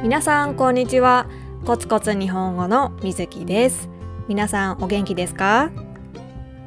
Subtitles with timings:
[0.00, 1.26] 皆さんこんにちは。
[1.66, 3.88] コツコツ日本語のみずきです。
[4.28, 5.72] 皆さんお元気ですか？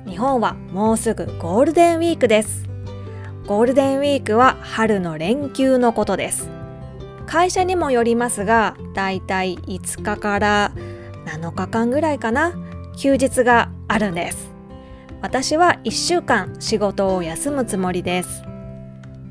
[0.05, 2.68] 日本はもうすぐゴールデンウィークです。
[3.48, 6.50] ゴールデンウィークは春の連休のことです。
[7.25, 10.73] 会社にもよりますがだいたい5日から
[11.25, 12.54] 7日間ぐらいかな。
[12.98, 14.52] 休日があるんです。
[15.21, 18.43] 私は1週間仕事を休むつもりです。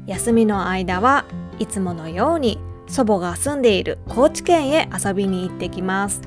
[0.06, 1.26] 休みの間は
[1.58, 2.58] いつものように
[2.90, 6.20] 祖母が住んでいる高知県へ遊びに行ってきます。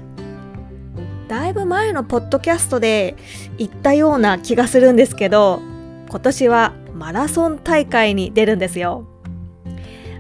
[1.28, 3.16] だいぶ前のポッドキャストで
[3.58, 5.62] 言ったような気がするんですけど
[6.10, 9.06] 今年はマラソン大会に出るんですよ。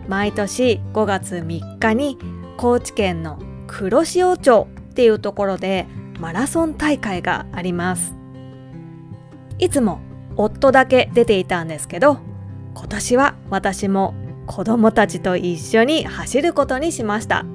[0.08, 2.18] 毎年5月3日に
[2.58, 5.88] 高知県の黒潮町っていうところで
[6.20, 8.14] マラソン大会があります。
[9.60, 10.02] いつも
[10.36, 12.18] 夫だけ出ていたんですけど
[12.74, 14.14] 今年は私も
[14.46, 17.46] 子供たちと一緒に走ることにしました。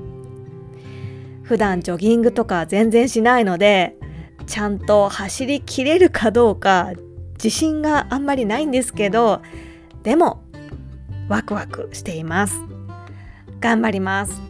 [1.42, 3.96] 普段ジョギングとか全然しないので
[4.46, 6.92] ちゃんと走りきれるかどうか
[7.34, 9.40] 自信があんまりないんですけど
[10.02, 10.42] でも
[11.28, 12.60] ワクワクしています。
[13.60, 14.40] 頑張ります。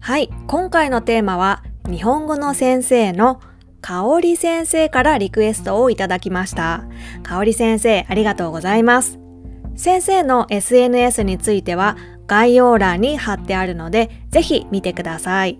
[0.00, 3.40] はい今回のテーマは日本語の先生の
[3.80, 6.84] かおり先生からリクエストをいただきました。
[7.22, 9.18] かおり先生、ありがとうございます。
[9.76, 15.58] 先生の SNS については概要欄に貼ってあるので、ぜひ見てください。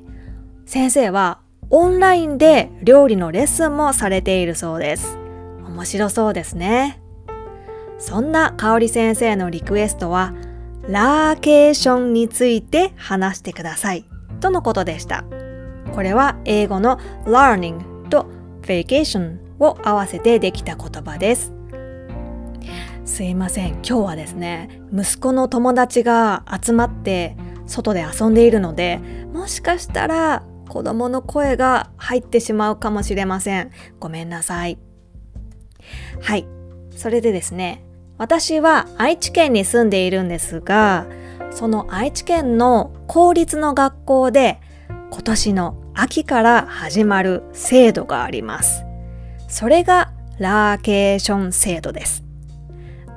[0.66, 1.40] 先生は
[1.70, 5.18] オンラインで料理のレッスンもされているそうです。
[5.66, 7.00] 面白そうですね。
[7.98, 10.34] そんなかおり先生のリクエストは、
[10.88, 14.05] ラーケーションについて話してください。
[14.40, 15.24] とのことでした。
[15.94, 17.89] これは英語の learning
[18.70, 21.52] vacation を合わせてできた言葉です。
[23.04, 23.72] すいません。
[23.72, 27.36] 今日はですね息子の友達が集まって
[27.67, 29.00] 外で遊んでいるので
[29.33, 33.72] もしかしたら子供の声が入ってしまうかもしれません。
[33.98, 34.78] ごめんなさい。
[36.20, 36.46] はい。
[36.95, 37.84] それでですね
[38.18, 41.06] 私は愛知県に住んでいるんですが
[41.50, 44.61] その愛知県の公立の学校で
[45.11, 48.86] 今年の秋から始まる制度があります。
[49.48, 52.24] それがラーケーション制度です。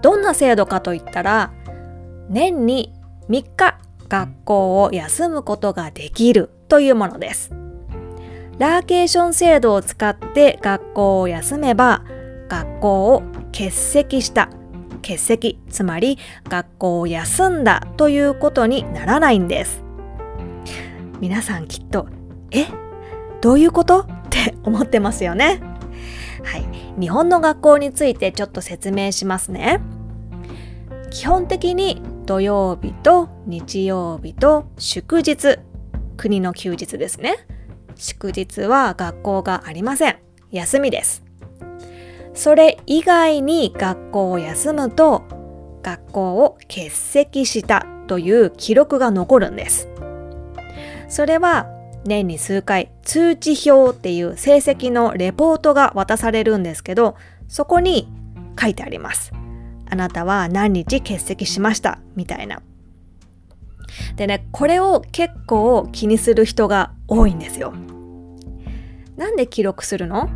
[0.02, 1.54] どんな制度かといったら、
[2.28, 2.94] 年に
[3.30, 3.80] 3日
[4.10, 7.52] 学校を休むことができるというものです。
[8.58, 12.04] ラーケーション制度を使って学校を休めば、
[12.50, 13.22] 学校を
[13.54, 14.50] 欠席した、
[14.96, 19.86] 欠席、つまり学校を休んだということにならないんです。
[21.22, 22.08] 皆さんきっと
[22.54, 22.68] え？
[23.42, 24.02] どういうこと？
[24.02, 25.62] って思ってますよね。
[26.44, 26.66] はい。
[27.00, 29.82] 日本の学校についてちょっと説明しますね。
[31.10, 35.60] 基本的に土曜日と日曜日と祝日
[36.18, 37.48] 国の休日ですね。
[37.96, 40.18] 祝日は学校がありません。
[40.52, 41.24] 休みです。
[42.34, 45.24] それ以外に学校を休むと
[45.84, 49.90] 学校を欠席したという記録が残るんです。
[51.10, 51.68] それは
[52.06, 57.16] 年に数回通知表っていう成績のレポートが渡されるんですけど
[57.48, 58.08] そこに
[58.60, 59.32] 書いてあります。
[59.90, 62.00] あなたは何日欠席しました？
[62.16, 62.62] みたいな。
[64.16, 67.74] でねこれを結構気にする人が多いんですよ。
[69.16, 70.30] なんで記録するの？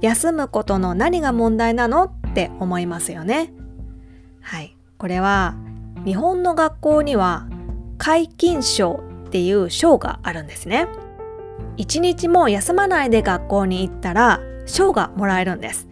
[0.00, 2.04] 休むことの何が問題なの？
[2.04, 3.52] って思いますよね。
[4.40, 4.76] はい。
[4.98, 5.54] これは
[6.04, 7.46] 日本の学校には
[7.98, 10.88] 皆勤賞っていう賞があるんですね。
[11.78, 15.88] 一日も休まないで学校に行ったら賞がもらえるんです。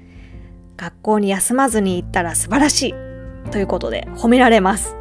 [0.77, 2.95] 学校に休まずに行ったら素晴らしい
[3.51, 4.95] ということで褒められます。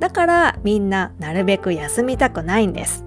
[0.00, 3.06] だからみんななるべく休みたくないんです。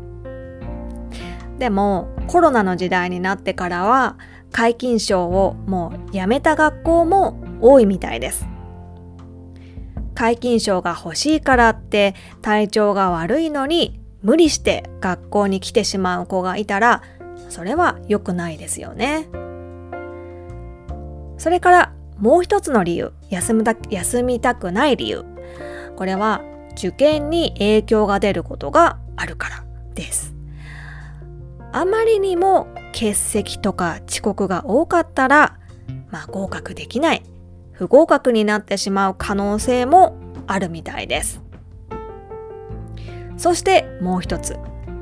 [1.60, 4.18] でもコロナの時代になってからは
[4.52, 8.48] 皆勤賞をもうやめた学校も多いみたいです。
[10.16, 17.04] 皆勤賞が欲しいからって体調が悪いのに無理して学校に来てしまう子がいたら
[17.50, 19.28] それは良くないですよね。
[21.38, 25.26] それからもう一つの理由休みた休みたくない理由
[25.98, 26.42] これは
[26.78, 30.34] 受験に影響が出ることがあるからです。
[31.74, 35.58] あまりにも欠席とか遅刻が多かったら、
[36.12, 37.24] まあ、合格できない
[37.72, 40.16] 不合格になってしまう可能性も
[40.46, 41.43] あるみたいです。
[43.38, 44.58] そしてもう一つ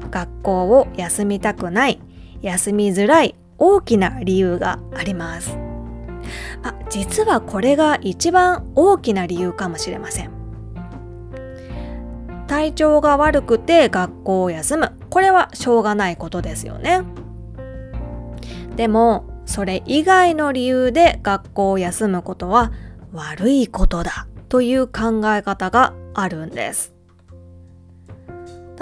[0.10, 2.01] 学校を休みたくない
[2.42, 5.57] 休みづらい大きな理由があります。
[6.63, 10.31] まあ、実はこれが一番大きな理由かもしれません。
[12.48, 14.92] 体調が悪くて学校を休む。
[15.10, 17.04] これはしょうがないことですよね。
[18.75, 22.72] でもそれ以外の理由で学校を休むことは
[23.13, 26.94] 悪いことだという考え方があるんです。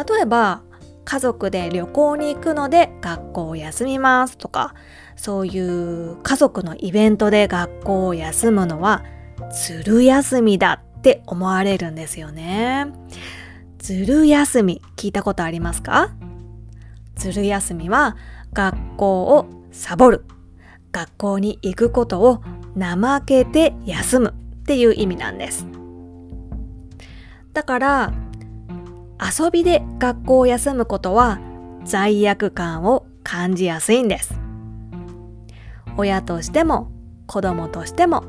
[0.08, 0.64] 例えば
[1.06, 4.76] 家族で旅行に行くので学校を休みますとか
[5.16, 9.04] そういう家族のイベントで学校を休むのは
[9.52, 12.88] ずる休みだって思われるんですよね。
[13.80, 16.12] ずる休み聞いたことありますか？
[17.16, 18.16] ずる休みは
[18.54, 20.26] 学校をサボる。
[20.92, 22.42] 学校に行くことを
[22.76, 25.66] 怠けて休むっていう意味なんです。
[27.54, 28.14] だから
[29.20, 31.40] 遊びで学校を休むことは
[31.84, 34.40] 罪悪感を感じやすいんです。
[35.98, 36.92] 親としても
[37.28, 38.24] 子供としても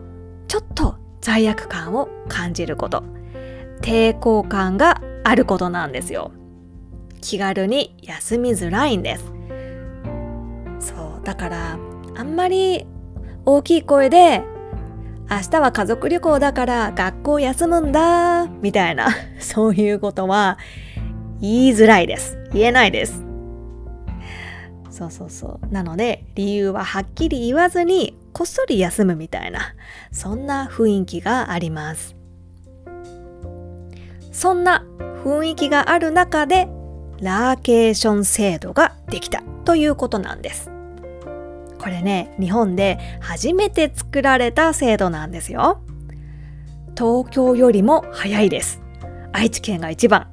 [0.48, 3.04] ちょっと罪悪感を感じること。
[3.82, 6.32] 抵抗感があることなんですよ。
[7.20, 9.24] 気軽に休みづらいんです。
[10.80, 11.78] そうだから
[12.16, 12.86] あんまり
[13.44, 14.42] 大きい声で
[15.30, 20.58] 明日は家族旅行だから学校休むんだみたいな そういうことは
[21.40, 22.36] 言いづらいです。
[22.52, 23.22] 言えないです。
[24.90, 25.72] そうそうそう。
[25.72, 29.60] なので理由ははっきり言わずにこっそり休むみたいな
[30.10, 32.16] そんな雰囲気があります。
[34.32, 34.84] そんな
[35.24, 36.68] 雰囲気がある中で
[37.20, 40.69] ラーケーション制度ができたということなんです。
[41.80, 45.82] これね日本で初めて作られた制度なんですよ。
[46.96, 48.82] 東京よりも早いです。
[49.32, 50.28] 愛知県が一番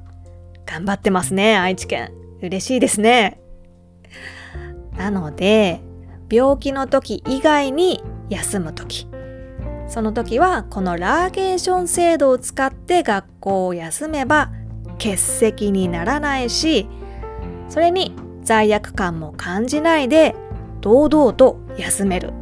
[0.66, 2.12] 頑張ってますね愛知県。
[2.42, 3.40] 嬉しいですね。
[4.96, 5.80] なので
[6.30, 9.08] 病気の時以外に休む時。
[9.88, 14.50] その時はこのラーゲーション制度を使って学校を休めば
[14.98, 16.86] 欠席にならないし
[17.70, 20.34] それに罪悪感も感じないで
[20.80, 22.32] 堂々と休める。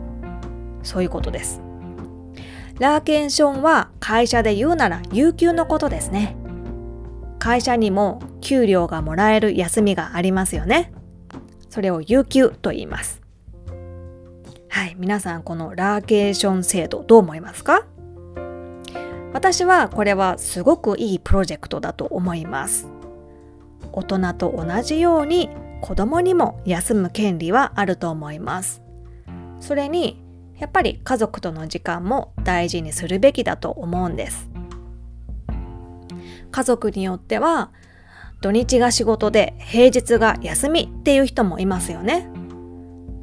[0.82, 1.60] そういうことです。
[2.78, 6.36] ラーケンションは会社で言うなら有給のことですね。
[7.38, 10.92] 会社にも給料がもらえる休みがありますよね。
[11.70, 13.22] それを有給と言います。
[14.68, 17.86] はい皆さんこのラーケーション制度どう思いますか？
[19.32, 22.88] 私はこれはすごくいいプロジェクトだと思います。
[23.92, 25.48] 大人と同じように
[25.80, 28.82] 子供にも休む権利はあると思います。
[29.60, 30.22] それに
[30.58, 34.48] やっぱり家族との時間も大事にするべきだと思うんです。
[36.50, 37.70] 家族によっては
[38.40, 42.28] 土日が仕事で平日が休みっていう人もいますよね。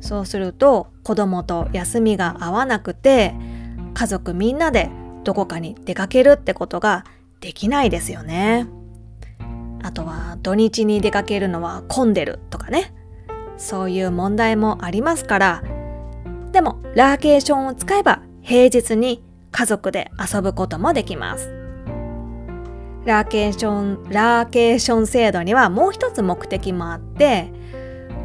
[0.02, 3.34] そうすると子供と休みが合わなくて
[3.94, 4.90] 家族みんなで
[5.24, 7.06] どこかに出かけるってことが
[7.40, 8.68] できないですよね。
[9.84, 12.94] あとは土日に出かけるのは混んでるとかね。
[13.58, 15.64] そういう問題もありますから、
[16.52, 21.52] でもラーケーションを使えば平日に家族で遊ぶこともできます。
[23.06, 27.52] ラーケーション、ラーケーション制度にはもう一つ目的もあって、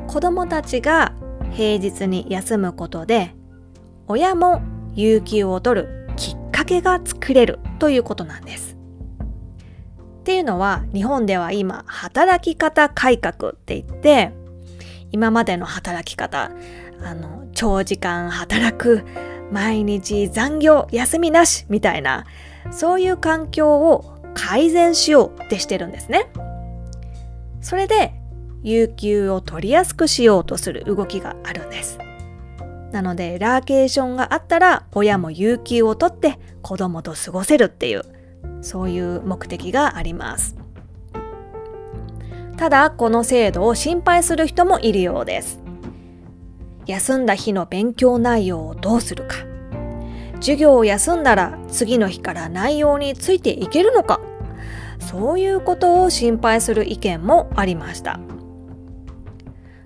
[0.06, 1.12] 子供たちが
[1.50, 3.34] 平日に休むことで、
[4.06, 4.62] 親も
[4.94, 8.67] 有給を取るきっかけが作れるということなんです。
[10.28, 14.34] っていうのは日本では今働き方改革って言って
[15.10, 16.50] 今までの働き方
[17.02, 19.06] あの長時間働く
[19.50, 22.26] 毎日残業休みなしみたいな
[22.70, 26.30] そういう環境を改善しようってしてるんですね。
[27.62, 28.12] それで
[28.62, 31.98] 有給を取りやすくしようとする動きがあるんです。
[32.92, 38.17] なのでラーケーションがあったら親も有給を取って子供と過ごせるっていう
[38.60, 40.56] そういう目的があります。
[42.56, 45.60] ただこの制度を心配する人もいるようです。
[46.86, 49.36] 休んだ日の勉強内容をどうするか。
[50.36, 54.20] 授業を休んだら次の日から内容についていけるのか。
[54.98, 58.18] そういうことを心配する意見もありました。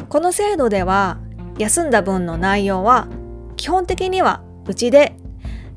[0.08, 1.18] この制度では
[1.58, 3.08] 休んだ分の内容は
[3.56, 5.16] 基本的にはうちで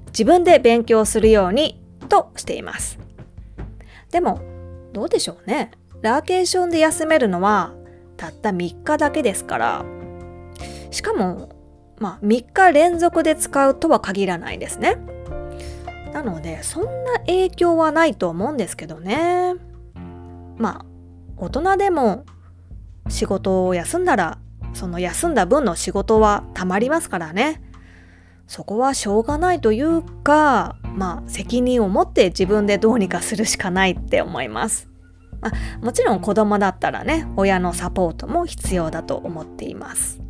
[0.07, 1.84] 自分で勉強するように
[2.15, 2.97] としています。
[4.11, 4.39] でも
[4.93, 5.71] どうでしょうね。
[6.01, 7.73] ラーケーションで休めるのは
[8.15, 9.85] たった3日だけですから
[10.91, 11.49] しかも
[11.99, 14.97] まあ3日連続で使うとは限らないですね。
[16.13, 19.55] なのでそんな影響はないと思うんですけどね。
[20.57, 20.85] まあ
[21.37, 22.23] 大人でも
[23.09, 24.37] 仕事を休んだら
[24.73, 27.61] その休んだ分の仕事はたまりますからね。
[28.47, 34.89] そこはしょうがないというかまあ責任を持って自分でどうにかするしかないって思います。
[35.41, 40.21] まあ、もちろん子供だったらね親のサポートも必要だと思っています。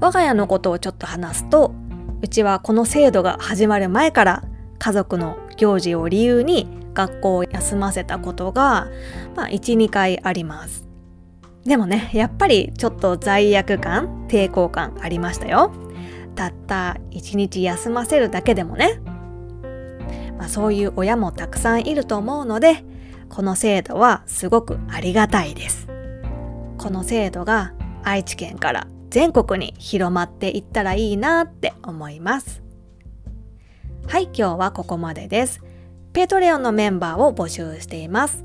[0.00, 1.74] 我が家のことをちょっと話すと
[2.22, 4.44] うちはこの制度が始まる前から
[4.78, 8.88] 家族の行事を理由に学校を休ませたことが、
[9.36, 10.88] まあ、12回あります
[11.64, 15.72] でもねやっぱりちょっと罪悪感抵抗感ありましたよ
[16.34, 19.00] たった1日休ませるだけでもね、
[20.38, 22.84] まあ、そういう親もたくさんいると思うので
[23.28, 25.88] この制度はすごくありがたいです。
[26.78, 27.72] この制度が
[28.02, 32.62] 愛知県から全国に広まっていったらいいなって思います。
[34.06, 35.62] はい今日はここまでです。
[36.12, 38.42] ペトレオンのメンバーを募集しています。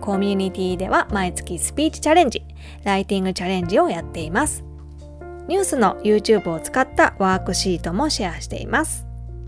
[0.00, 2.44] コミュニティでは毎月スピーチチャレンジ
[2.84, 4.64] ライティングチャレンジをやっています。
[5.48, 9.06] ニュースの YouTube を使ったワークシートもシェアしています。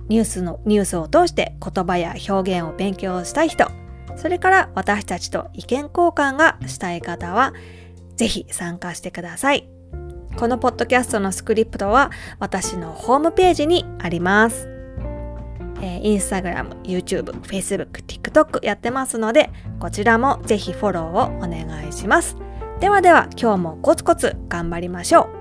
[0.09, 3.67] ニュースのニュースを通して言葉や表現を勉強したい人、
[4.17, 7.53] それから私たちと意見交換がしたい方は、
[8.17, 9.69] ぜひ参加してください。
[10.37, 14.69] このポッドキャストのスクリプトは私のホームページにあります。
[15.81, 22.37] えー、インスタグラム、YouTube、Facebook、TikTok やってますので、こちらもぜひフォローをお願いします。
[22.81, 25.38] ではでは今日もコツコツ頑張りましょう。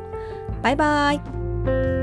[0.62, 1.97] バイバイ。